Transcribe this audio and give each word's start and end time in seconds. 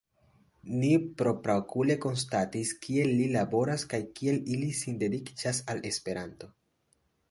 Ni 0.77 0.87
propraokule 1.19 1.97
konstatis 2.07 2.73
kiel 2.87 3.13
ili 3.19 3.29
laboras 3.39 3.87
kaj 3.95 4.03
kiel 4.19 4.43
ili 4.57 4.75
sindediĉas 4.83 5.65
al 5.73 5.89
Esperanto. 5.95 6.57